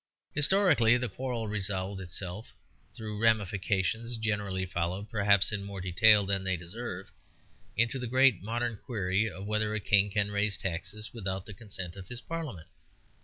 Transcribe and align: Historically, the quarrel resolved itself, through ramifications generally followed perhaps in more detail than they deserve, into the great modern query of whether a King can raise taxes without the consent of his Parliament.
Historically, 0.33 0.97
the 0.97 1.07
quarrel 1.07 1.47
resolved 1.47 2.01
itself, 2.01 2.53
through 2.91 3.21
ramifications 3.21 4.17
generally 4.17 4.65
followed 4.65 5.11
perhaps 5.11 5.51
in 5.51 5.63
more 5.63 5.79
detail 5.79 6.25
than 6.25 6.43
they 6.43 6.57
deserve, 6.57 7.11
into 7.77 7.99
the 7.99 8.07
great 8.07 8.41
modern 8.41 8.77
query 8.77 9.29
of 9.31 9.45
whether 9.45 9.75
a 9.75 9.79
King 9.79 10.09
can 10.09 10.31
raise 10.31 10.57
taxes 10.57 11.13
without 11.13 11.45
the 11.45 11.53
consent 11.53 11.95
of 11.95 12.07
his 12.07 12.19
Parliament. 12.21 12.67